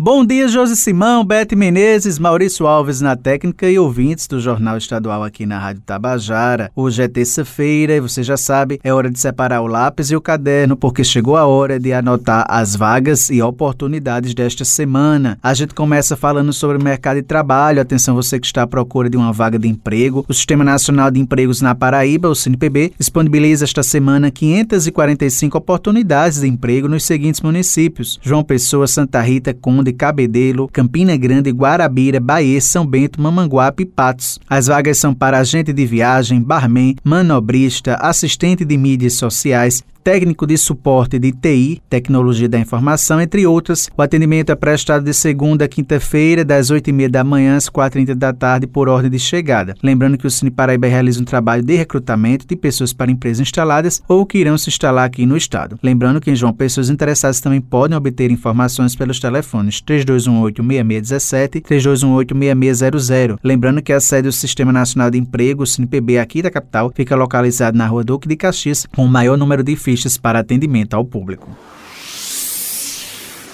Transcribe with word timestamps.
Bom 0.00 0.24
dia, 0.24 0.46
Josi 0.46 0.76
Simão, 0.76 1.24
Bete 1.24 1.56
Menezes, 1.56 2.20
Maurício 2.20 2.68
Alves 2.68 3.00
na 3.00 3.16
técnica 3.16 3.68
e 3.68 3.80
ouvintes 3.80 4.28
do 4.28 4.38
Jornal 4.38 4.76
Estadual 4.76 5.24
aqui 5.24 5.44
na 5.44 5.58
Rádio 5.58 5.82
Tabajara. 5.84 6.70
Hoje 6.76 7.02
é 7.02 7.08
terça-feira 7.08 7.96
e 7.96 8.00
você 8.00 8.22
já 8.22 8.36
sabe, 8.36 8.78
é 8.84 8.94
hora 8.94 9.10
de 9.10 9.18
separar 9.18 9.60
o 9.60 9.66
lápis 9.66 10.12
e 10.12 10.14
o 10.14 10.20
caderno, 10.20 10.76
porque 10.76 11.02
chegou 11.02 11.36
a 11.36 11.48
hora 11.48 11.80
de 11.80 11.92
anotar 11.92 12.46
as 12.48 12.76
vagas 12.76 13.28
e 13.28 13.42
oportunidades 13.42 14.34
desta 14.34 14.64
semana. 14.64 15.36
A 15.42 15.52
gente 15.52 15.74
começa 15.74 16.16
falando 16.16 16.52
sobre 16.52 16.76
o 16.76 16.84
mercado 16.84 17.16
de 17.16 17.24
trabalho. 17.24 17.82
Atenção, 17.82 18.14
você 18.14 18.38
que 18.38 18.46
está 18.46 18.62
à 18.62 18.68
procura 18.68 19.10
de 19.10 19.16
uma 19.16 19.32
vaga 19.32 19.58
de 19.58 19.66
emprego. 19.66 20.24
O 20.28 20.32
Sistema 20.32 20.62
Nacional 20.62 21.10
de 21.10 21.18
Empregos 21.18 21.60
na 21.60 21.74
Paraíba, 21.74 22.28
o 22.28 22.36
CNPB, 22.36 22.92
disponibiliza 22.96 23.64
esta 23.64 23.82
semana 23.82 24.30
545 24.30 25.58
oportunidades 25.58 26.42
de 26.42 26.46
emprego 26.46 26.86
nos 26.86 27.02
seguintes 27.02 27.40
municípios: 27.40 28.20
João 28.22 28.44
Pessoa, 28.44 28.86
Santa 28.86 29.20
Rita, 29.20 29.52
Conde, 29.52 29.87
de 29.88 29.92
Cabedelo, 29.94 30.68
Campina 30.68 31.16
Grande, 31.16 31.50
Guarabira, 31.50 32.20
Bahia, 32.20 32.60
São 32.60 32.86
Bento, 32.86 33.20
Mamanguape 33.20 33.84
e 33.84 33.86
Patos. 33.86 34.38
As 34.48 34.66
vagas 34.66 34.98
são 34.98 35.14
para 35.14 35.38
agente 35.38 35.72
de 35.72 35.86
viagem, 35.86 36.42
barman, 36.42 36.94
manobrista, 37.02 37.94
assistente 37.94 38.64
de 38.66 38.76
mídias 38.76 39.14
sociais, 39.14 39.82
técnico 40.08 40.46
de 40.46 40.56
suporte 40.56 41.18
de 41.18 41.32
TI, 41.32 41.82
tecnologia 41.86 42.48
da 42.48 42.58
informação, 42.58 43.20
entre 43.20 43.46
outras. 43.46 43.90
O 43.94 44.00
atendimento 44.00 44.50
é 44.50 44.54
prestado 44.54 45.04
de 45.04 45.12
segunda 45.12 45.66
a 45.66 45.68
quinta-feira, 45.68 46.46
das 46.46 46.70
8h30 46.70 47.10
da 47.10 47.22
manhã 47.22 47.56
às 47.56 47.68
4h30 47.68 48.14
da 48.14 48.32
tarde, 48.32 48.66
por 48.66 48.88
ordem 48.88 49.10
de 49.10 49.18
chegada. 49.18 49.74
Lembrando 49.82 50.16
que 50.16 50.26
o 50.26 50.30
Cine 50.30 50.50
Paraíba 50.50 50.86
realiza 50.86 51.20
um 51.20 51.26
trabalho 51.26 51.62
de 51.62 51.76
recrutamento 51.76 52.46
de 52.46 52.56
pessoas 52.56 52.94
para 52.94 53.10
empresas 53.10 53.40
instaladas 53.40 54.00
ou 54.08 54.24
que 54.24 54.38
irão 54.38 54.56
se 54.56 54.70
instalar 54.70 55.04
aqui 55.04 55.26
no 55.26 55.36
estado. 55.36 55.78
Lembrando 55.82 56.22
que 56.22 56.30
em 56.30 56.34
João 56.34 56.54
pessoas 56.54 56.88
interessadas 56.88 57.42
também 57.42 57.60
podem 57.60 57.94
obter 57.94 58.30
informações 58.30 58.96
pelos 58.96 59.20
telefones 59.20 59.82
3218-6617 59.82 61.60
3218-6600. 61.60 63.38
Lembrando 63.44 63.82
que 63.82 63.92
a 63.92 64.00
sede 64.00 64.28
do 64.28 64.32
Sistema 64.32 64.72
Nacional 64.72 65.10
de 65.10 65.18
Emprego, 65.18 65.64
o 65.64 65.66
CinePB, 65.66 66.18
aqui 66.18 66.40
da 66.40 66.50
capital, 66.50 66.90
fica 66.94 67.14
localizado 67.14 67.76
na 67.76 67.86
rua 67.86 68.02
Duque 68.02 68.26
de 68.26 68.36
Caxias, 68.36 68.86
com 68.96 69.04
o 69.04 69.08
maior 69.08 69.36
número 69.36 69.62
de 69.62 69.76
fichas 69.76 69.97
para 70.20 70.38
atendimento 70.38 70.94
ao 70.94 71.04
público. 71.04 71.48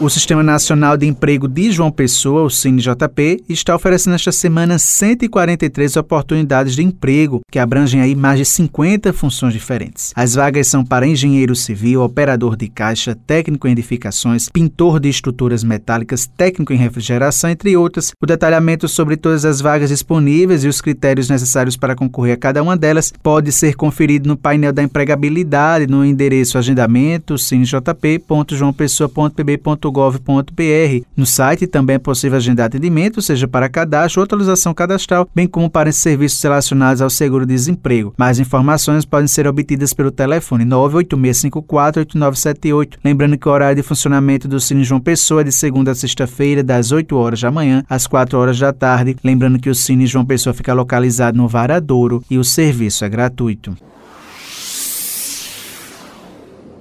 O 0.00 0.08
Sistema 0.08 0.44
Nacional 0.44 0.96
de 0.96 1.06
Emprego 1.06 1.48
de 1.48 1.72
João 1.72 1.90
Pessoa, 1.90 2.44
o 2.44 2.50
CineJP, 2.50 3.42
está 3.48 3.74
oferecendo 3.74 4.14
esta 4.14 4.30
semana 4.30 4.78
143 4.78 5.96
oportunidades 5.96 6.76
de 6.76 6.84
emprego, 6.84 7.40
que 7.50 7.58
abrangem 7.58 8.00
aí 8.00 8.14
mais 8.14 8.38
de 8.38 8.44
50 8.44 9.12
funções 9.12 9.52
diferentes. 9.52 10.12
As 10.14 10.36
vagas 10.36 10.68
são 10.68 10.84
para 10.84 11.04
engenheiro 11.04 11.56
civil, 11.56 12.02
operador 12.02 12.54
de 12.54 12.68
caixa, 12.68 13.18
técnico 13.26 13.66
em 13.66 13.72
edificações, 13.72 14.48
pintor 14.48 15.00
de 15.00 15.08
estruturas 15.08 15.64
metálicas, 15.64 16.26
técnico 16.26 16.72
em 16.72 16.76
refrigeração, 16.76 17.50
entre 17.50 17.76
outras. 17.76 18.12
O 18.22 18.26
detalhamento 18.26 18.86
sobre 18.86 19.16
todas 19.16 19.44
as 19.44 19.60
vagas 19.60 19.90
disponíveis 19.90 20.62
e 20.62 20.68
os 20.68 20.80
critérios 20.80 21.28
necessários 21.28 21.76
para 21.76 21.96
concorrer 21.96 22.34
a 22.34 22.38
cada 22.38 22.62
uma 22.62 22.76
delas 22.76 23.12
pode 23.20 23.50
ser 23.50 23.74
conferido 23.74 24.28
no 24.28 24.36
painel 24.36 24.72
da 24.72 24.80
empregabilidade 24.80 25.88
no 25.88 26.04
endereço 26.04 26.56
agendamento 26.56 27.36
cinejp.joaopessoa.pb.br 27.36 29.87
gov.br. 29.90 31.04
No 31.16 31.26
site 31.26 31.66
também 31.66 31.96
é 31.96 31.98
possível 31.98 32.36
agendar 32.36 32.66
atendimento, 32.66 33.22
seja 33.22 33.48
para 33.48 33.68
cadastro 33.68 34.20
ou 34.20 34.24
atualização 34.24 34.74
cadastral, 34.74 35.28
bem 35.34 35.46
como 35.46 35.70
para 35.70 35.92
serviços 35.92 36.42
relacionados 36.42 37.00
ao 37.02 37.10
seguro-desemprego. 37.10 38.14
Mais 38.16 38.38
informações 38.38 39.04
podem 39.04 39.26
ser 39.26 39.46
obtidas 39.46 39.92
pelo 39.92 40.10
telefone 40.10 40.64
986548978. 40.64 42.94
Lembrando 43.04 43.36
que 43.38 43.48
o 43.48 43.52
horário 43.52 43.76
de 43.76 43.82
funcionamento 43.82 44.48
do 44.48 44.60
Cine 44.60 44.84
João 44.84 45.00
Pessoa 45.00 45.40
é 45.42 45.44
de 45.44 45.52
segunda 45.52 45.92
a 45.92 45.94
sexta-feira, 45.94 46.62
das 46.62 46.92
8 46.92 47.16
horas 47.16 47.40
da 47.40 47.50
manhã 47.50 47.82
às 47.88 48.06
4 48.06 48.38
horas 48.38 48.58
da 48.58 48.70
tarde. 48.72 49.16
Lembrando 49.22 49.58
que 49.58 49.70
o 49.70 49.74
Cine 49.74 50.06
João 50.06 50.24
Pessoa 50.24 50.54
fica 50.54 50.72
localizado 50.72 51.36
no 51.36 51.48
Varadouro 51.48 52.22
e 52.30 52.38
o 52.38 52.44
serviço 52.44 53.04
é 53.04 53.08
gratuito. 53.08 53.76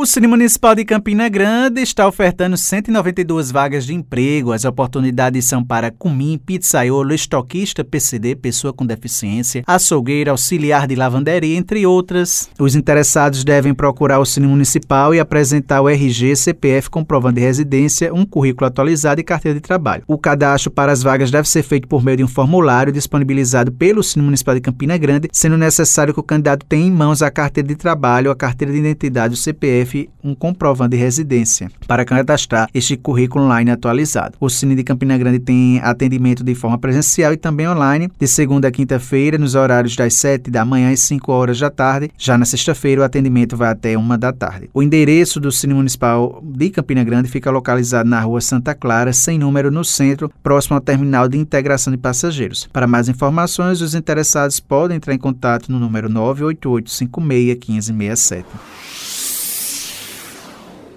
O 0.00 0.06
Cine 0.06 0.26
Municipal 0.26 0.74
de 0.74 0.82
Campina 0.82 1.28
Grande 1.28 1.82
está 1.82 2.08
ofertando 2.08 2.56
192 2.56 3.50
vagas 3.50 3.84
de 3.84 3.92
emprego. 3.92 4.50
As 4.50 4.64
oportunidades 4.64 5.44
são 5.44 5.62
para 5.62 5.90
cumim, 5.90 6.38
pizzaiolo, 6.38 7.12
estoquista, 7.12 7.84
PCD, 7.84 8.34
pessoa 8.34 8.72
com 8.72 8.86
deficiência, 8.86 9.62
açougueiro, 9.66 10.30
auxiliar 10.30 10.86
de 10.86 10.94
lavanderia, 10.94 11.54
entre 11.54 11.84
outras. 11.84 12.48
Os 12.58 12.74
interessados 12.74 13.44
devem 13.44 13.74
procurar 13.74 14.20
o 14.20 14.24
Cine 14.24 14.46
Municipal 14.46 15.14
e 15.14 15.20
apresentar 15.20 15.82
o 15.82 15.88
RG, 15.90 16.34
CPF, 16.34 16.88
comprovando 16.88 17.34
de 17.34 17.42
residência, 17.42 18.10
um 18.14 18.24
currículo 18.24 18.68
atualizado 18.68 19.20
e 19.20 19.24
carteira 19.24 19.56
de 19.56 19.60
trabalho. 19.60 20.02
O 20.06 20.16
cadastro 20.16 20.70
para 20.70 20.92
as 20.92 21.02
vagas 21.02 21.30
deve 21.30 21.46
ser 21.46 21.62
feito 21.62 21.86
por 21.86 22.02
meio 22.02 22.16
de 22.16 22.24
um 22.24 22.28
formulário 22.28 22.90
disponibilizado 22.90 23.70
pelo 23.70 24.02
Cine 24.02 24.24
Municipal 24.24 24.54
de 24.54 24.62
Campina 24.62 24.96
Grande, 24.96 25.28
sendo 25.30 25.58
necessário 25.58 26.14
que 26.14 26.20
o 26.20 26.22
candidato 26.22 26.64
tenha 26.64 26.86
em 26.86 26.90
mãos 26.90 27.20
a 27.20 27.30
carteira 27.30 27.68
de 27.68 27.76
trabalho, 27.76 28.30
a 28.30 28.34
carteira 28.34 28.72
de 28.72 28.78
identidade, 28.78 29.34
o 29.34 29.36
CPF 29.36 29.89
um 30.22 30.34
comprovante 30.34 30.90
de 30.90 30.96
residência 30.96 31.70
para 31.86 32.04
cadastrar 32.04 32.68
este 32.74 32.96
currículo 32.96 33.44
online 33.44 33.70
atualizado. 33.70 34.36
O 34.40 34.48
Cine 34.48 34.74
de 34.74 34.84
Campina 34.84 35.16
Grande 35.16 35.38
tem 35.38 35.80
atendimento 35.80 36.42
de 36.42 36.54
forma 36.54 36.78
presencial 36.78 37.32
e 37.32 37.36
também 37.36 37.68
online, 37.68 38.10
de 38.18 38.26
segunda 38.26 38.68
a 38.68 38.70
quinta-feira, 38.70 39.38
nos 39.38 39.54
horários 39.54 39.96
das 39.96 40.14
7 40.14 40.50
da 40.50 40.64
manhã 40.64 40.92
às 40.92 41.00
5 41.00 41.32
horas 41.32 41.58
da 41.58 41.70
tarde. 41.70 42.10
Já 42.18 42.36
na 42.36 42.44
sexta-feira, 42.44 43.00
o 43.00 43.04
atendimento 43.04 43.56
vai 43.56 43.70
até 43.70 43.96
1 43.96 44.18
da 44.18 44.32
tarde. 44.32 44.70
O 44.72 44.82
endereço 44.82 45.40
do 45.40 45.52
Cine 45.52 45.74
Municipal 45.74 46.42
de 46.42 46.70
Campina 46.70 47.04
Grande 47.04 47.28
fica 47.28 47.50
localizado 47.50 48.08
na 48.08 48.20
rua 48.20 48.40
Santa 48.40 48.74
Clara, 48.74 49.12
sem 49.12 49.38
número, 49.38 49.70
no 49.70 49.84
centro, 49.84 50.30
próximo 50.42 50.76
ao 50.76 50.80
terminal 50.80 51.28
de 51.28 51.38
integração 51.38 51.90
de 51.90 51.98
passageiros. 51.98 52.68
Para 52.72 52.86
mais 52.86 53.08
informações, 53.08 53.80
os 53.80 53.94
interessados 53.94 54.60
podem 54.60 54.96
entrar 54.96 55.14
em 55.14 55.18
contato 55.18 55.70
no 55.70 55.78
número 55.78 56.08
988 56.08 56.90
56 56.90 57.40
1567. 57.68 58.46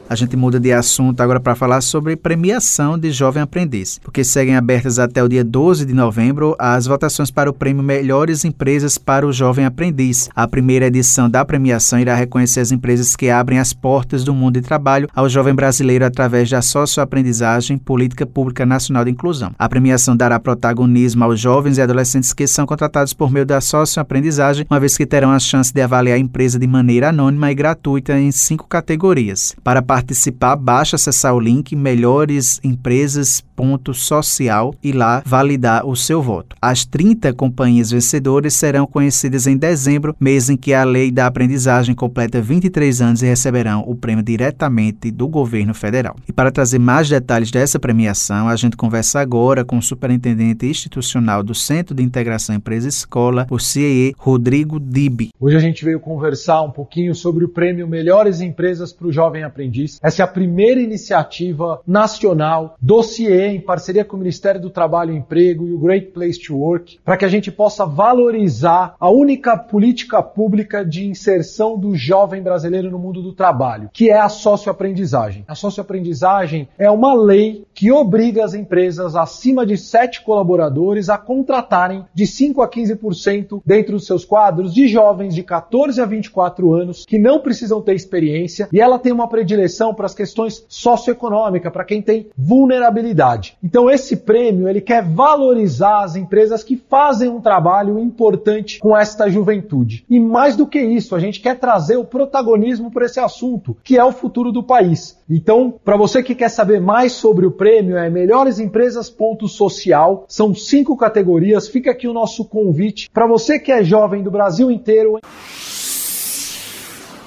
A 0.10 0.16
gente 0.16 0.36
muda 0.36 0.60
de 0.60 0.72
assunto 0.74 1.22
agora 1.22 1.40
para 1.40 1.56
falar 1.56 1.80
sobre 1.80 2.16
premiação 2.18 3.00
de 3.00 3.10
jovem 3.10 3.42
aprendiz, 3.42 4.00
porque 4.04 4.24
seguem 4.24 4.56
abertas 4.56 5.00
até 5.00 5.24
o 5.24 5.30
dia 5.30 5.44
12 5.44 5.86
de 5.86 5.94
novembro 5.94 6.56
as 6.60 6.86
votações 6.86 7.32
para 7.32 7.50
o 7.50 7.54
prêmio 7.54 7.82
Melhores 7.82 8.44
Empresas 8.44 8.98
para 8.98 9.26
o 9.26 9.32
Jovem 9.32 9.66
Aprendiz. 9.66 10.30
A 10.36 10.48
primeira 10.48 10.88
edição 10.88 11.30
da 11.30 11.46
premiação 11.46 12.00
irá 12.00 12.16
reconhecer 12.16 12.60
as 12.60 12.72
empresas 12.72 13.16
que 13.16 13.30
abrem 13.30 13.60
as 13.60 13.72
portas 13.72 14.24
do 14.24 14.34
mundo 14.34 14.56
de 14.56 14.62
trabalho 14.62 15.08
ao 15.16 15.30
jovem 15.30 15.56
brasileiro 15.56 16.06
através 16.06 16.50
da 16.50 16.62
socioaprendizagem, 16.62 17.78
política 17.78 18.26
pública 18.26 18.66
nacional 18.66 19.06
de 19.06 19.12
inclusão. 19.12 19.56
A 19.58 19.70
premiação 19.70 20.18
dará 20.18 20.38
protagonismo 20.38 21.24
aos 21.24 21.40
jovens 21.40 21.78
e 21.78 21.82
adolescentes 21.82 22.34
que 22.34 22.46
são 22.46 22.66
contratados 22.66 23.14
por 23.14 23.32
meio 23.32 23.46
da 23.46 23.62
socioaprendizagem, 23.62 24.66
uma 24.70 24.80
vez 24.80 24.98
que 24.98 25.06
terão 25.06 25.32
a 25.32 25.40
chance 25.40 25.74
de 25.74 25.82
avaliar 25.82 26.18
a 26.18 26.20
empresa 26.20 26.60
de 26.60 26.68
maneira 26.68 27.10
anônima 27.10 27.52
e 27.52 27.56
gratuita 27.56 28.20
em 28.20 28.32
cinco 28.32 28.68
categorias. 28.68 29.56
Para 29.64 29.82
participar, 29.94 30.56
basta 30.56 30.96
acessar 30.96 31.36
o 31.36 31.40
link 31.40 31.76
Melhores 31.76 32.60
Empresas 32.64 33.44
ponto 33.56 33.94
social 33.94 34.74
e 34.84 34.92
lá 34.92 35.22
validar 35.24 35.86
o 35.86 35.96
seu 35.96 36.20
voto. 36.20 36.56
As 36.60 36.84
30 36.86 37.32
companhias 37.34 37.92
vencedoras 37.92 38.56
serão 38.56 38.88
conhecidas 38.88 39.46
em 39.46 39.56
dezembro, 39.56 40.16
mês 40.20 40.50
em 40.50 40.58
que 40.58 40.74
a 40.74 40.84
lei 40.84 41.12
da 41.12 41.28
aprendizagem 41.28 41.94
completa 41.94 42.42
23 42.42 43.02
anos 43.02 43.22
e 43.22 43.28
receberão 43.28 43.84
o 43.86 43.96
prêmio 43.96 44.24
diretamente 44.24 45.12
do 45.12 45.28
governo 45.28 45.76
federal. 45.76 46.16
E 46.28 46.34
para 46.34 46.52
trazer 46.52 46.80
mais 46.80 47.08
detalhes 47.08 47.52
dessa 47.52 47.80
premiação, 47.80 48.48
a 48.48 48.56
gente 48.56 48.76
conversa 48.76 49.20
agora 49.20 49.64
com 49.64 49.78
o 49.78 49.82
superintendente 49.82 50.66
institucional 50.66 51.44
do 51.44 51.54
Centro 51.54 51.96
de 51.96 52.02
Integração 52.02 52.56
Empresa 52.56 52.90
Escola, 52.90 53.46
o 53.50 53.60
CIE, 53.60 54.16
Rodrigo 54.18 54.80
Dib. 54.80 55.30
Hoje 55.40 55.56
a 55.56 55.60
gente 55.60 55.86
veio 55.86 56.00
conversar 56.00 56.64
um 56.64 56.72
pouquinho 56.72 57.14
sobre 57.14 57.46
o 57.46 57.50
prêmio 57.50 57.88
Melhores 57.88 58.42
Empresas 58.42 58.92
para 58.92 59.08
o 59.08 59.12
Jovem 59.12 59.44
Aprendiz 59.44 59.83
essa 60.02 60.22
é 60.22 60.26
a 60.26 60.28
primeira 60.28 60.82
iniciativa 60.82 61.82
nacional 61.86 62.76
do 62.82 63.02
CIE, 63.04 63.32
em 63.32 63.62
parceria 63.62 64.06
com 64.06 64.16
o 64.16 64.20
Ministério 64.20 64.62
do 64.62 64.70
Trabalho 64.70 65.14
e 65.14 65.18
Emprego 65.18 65.68
e 65.68 65.74
o 65.74 65.80
Great 65.80 66.08
Place 66.08 66.40
to 66.40 66.58
Work, 66.58 67.00
para 67.04 67.18
que 67.18 67.26
a 67.26 67.30
gente 67.30 67.52
possa 67.52 67.86
valorizar 67.86 68.96
a 69.00 69.10
única 69.10 69.58
política 69.58 70.22
pública 70.22 70.84
de 70.86 71.06
inserção 71.06 71.78
do 71.78 71.96
jovem 71.96 72.42
brasileiro 72.42 72.90
no 72.90 73.00
mundo 73.00 73.22
do 73.22 73.34
trabalho, 73.34 73.90
que 73.94 74.10
é 74.10 74.20
a 74.20 74.30
socioaprendizagem. 74.30 75.44
A 75.48 75.56
socioaprendizagem 75.56 76.68
é 76.78 76.90
uma 76.90 77.14
lei 77.14 77.66
que 77.74 77.92
obriga 77.92 78.44
as 78.44 78.54
empresas 78.54 79.16
acima 79.16 79.66
de 79.66 79.78
sete 79.78 80.22
colaboradores 80.24 81.10
a 81.10 81.18
contratarem 81.18 82.06
de 82.14 82.26
5 82.26 82.62
a 82.62 82.70
15% 82.70 83.62
dentro 83.66 83.94
dos 83.94 84.06
seus 84.06 84.26
quadros 84.26 84.74
de 84.74 84.88
jovens 84.88 85.36
de 85.36 85.44
14 85.44 86.02
a 86.02 86.06
24 86.06 86.74
anos 86.74 87.06
que 87.06 87.20
não 87.20 87.40
precisam 87.40 87.82
ter 87.82 87.96
experiência 87.96 88.68
e 88.72 88.80
ela 88.80 89.00
tem 89.00 89.12
uma 89.12 89.28
predileção 89.28 89.73
para 89.94 90.06
as 90.06 90.14
questões 90.14 90.66
socioeconômicas, 90.68 91.72
para 91.72 91.86
quem 91.86 92.02
tem 92.02 92.28
vulnerabilidade. 92.38 93.58
Então 93.64 93.90
esse 93.90 94.18
prêmio 94.18 94.68
ele 94.68 94.82
quer 94.82 95.04
valorizar 95.04 96.04
as 96.04 96.16
empresas 96.16 96.64
que 96.64 96.76
fazem 96.76 97.30
um 97.30 97.40
trabalho 97.40 97.98
importante 97.98 98.80
com 98.80 98.98
esta 98.98 99.30
juventude. 99.30 100.04
E 100.10 100.20
mais 100.20 100.56
do 100.56 100.68
que 100.68 100.80
isso, 100.80 101.16
a 101.16 101.20
gente 101.20 101.40
quer 101.40 101.60
trazer 101.60 101.98
o 101.98 102.06
protagonismo 102.06 102.92
para 102.92 103.06
esse 103.06 103.20
assunto, 103.20 103.78
que 103.84 103.98
é 103.98 104.04
o 104.04 104.12
futuro 104.12 104.52
do 104.52 104.64
país. 104.64 105.18
Então, 105.30 105.76
para 105.84 105.98
você 105.98 106.22
que 106.22 106.36
quer 106.36 106.50
saber 106.50 106.82
mais 106.82 107.14
sobre 107.14 107.46
o 107.46 107.52
prêmio, 107.52 107.98
é 107.98 108.10
melhoresempresas.social. 108.10 110.26
São 110.28 110.54
cinco 110.54 110.98
categorias. 110.98 111.68
Fica 111.68 111.92
aqui 111.92 112.08
o 112.08 112.14
nosso 112.14 112.46
convite 112.46 113.10
para 113.10 113.26
você 113.26 113.60
que 113.60 113.72
é 113.72 113.84
jovem 113.84 114.22
do 114.22 114.30
Brasil 114.30 114.70
inteiro. 114.70 115.18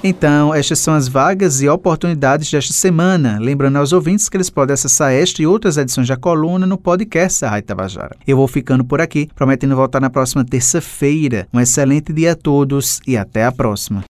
Então, 0.09 0.55
estas 0.55 0.79
são 0.79 0.95
as 0.95 1.09
vagas 1.09 1.61
e 1.61 1.69
oportunidades 1.69 2.49
desta 2.49 2.73
semana. 2.73 3.41
Lembrando 3.41 3.75
aos 3.75 3.93
ouvintes 3.93 4.29
que 4.29 4.37
eles 4.37 4.49
podem 4.49 4.73
acessar 4.73 5.13
esta 5.13 5.43
e 5.43 5.49
outras 5.49 5.77
edições 5.77 6.07
da 6.07 6.17
coluna 6.17 6.65
no 6.65 6.79
podcast 6.79 7.41
da 7.41 7.61
Tabajara. 7.61 8.15
Eu 8.25 8.37
vou 8.37 8.47
ficando 8.47 8.85
por 8.85 9.01
aqui, 9.01 9.29
prometendo 9.35 9.75
voltar 9.75 10.01
na 10.01 10.09
próxima 10.09 10.45
terça-feira. 10.45 11.49
Um 11.53 11.59
excelente 11.59 12.13
dia 12.13 12.33
a 12.33 12.37
todos 12.37 13.01
e 13.05 13.17
até 13.17 13.47
a 13.47 13.51
próxima. 13.51 14.07